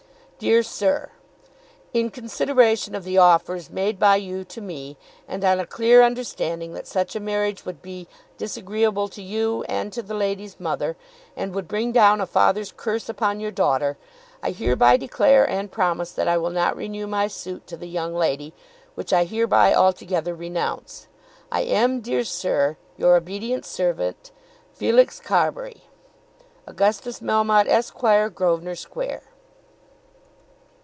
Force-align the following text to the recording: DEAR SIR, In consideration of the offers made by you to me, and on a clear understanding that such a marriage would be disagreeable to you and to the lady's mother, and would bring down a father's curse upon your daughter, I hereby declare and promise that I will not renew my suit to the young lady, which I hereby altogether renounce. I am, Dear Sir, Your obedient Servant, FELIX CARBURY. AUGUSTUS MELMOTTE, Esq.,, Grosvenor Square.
DEAR 0.43 0.63
SIR, 0.63 1.11
In 1.93 2.09
consideration 2.09 2.95
of 2.95 3.03
the 3.03 3.15
offers 3.19 3.69
made 3.69 3.99
by 3.99 4.15
you 4.15 4.43
to 4.45 4.59
me, 4.59 4.97
and 5.27 5.45
on 5.45 5.59
a 5.59 5.67
clear 5.67 6.01
understanding 6.01 6.73
that 6.73 6.87
such 6.87 7.15
a 7.15 7.19
marriage 7.19 7.63
would 7.63 7.79
be 7.83 8.07
disagreeable 8.39 9.07
to 9.09 9.21
you 9.21 9.63
and 9.69 9.93
to 9.93 10.01
the 10.01 10.15
lady's 10.15 10.59
mother, 10.59 10.97
and 11.37 11.53
would 11.53 11.67
bring 11.67 11.91
down 11.91 12.19
a 12.19 12.25
father's 12.25 12.73
curse 12.75 13.07
upon 13.07 13.39
your 13.39 13.51
daughter, 13.51 13.99
I 14.41 14.49
hereby 14.49 14.97
declare 14.97 15.47
and 15.47 15.71
promise 15.71 16.11
that 16.13 16.27
I 16.27 16.37
will 16.39 16.49
not 16.49 16.75
renew 16.75 17.05
my 17.05 17.27
suit 17.27 17.67
to 17.67 17.77
the 17.77 17.85
young 17.85 18.15
lady, 18.15 18.51
which 18.95 19.13
I 19.13 19.25
hereby 19.25 19.75
altogether 19.75 20.33
renounce. 20.33 21.05
I 21.51 21.59
am, 21.61 22.01
Dear 22.01 22.23
Sir, 22.23 22.77
Your 22.97 23.15
obedient 23.15 23.63
Servant, 23.63 24.31
FELIX 24.73 25.19
CARBURY. 25.19 25.83
AUGUSTUS 26.65 27.21
MELMOTTE, 27.21 27.67
Esq.,, 27.69 27.93
Grosvenor 28.33 28.75
Square. 28.75 29.21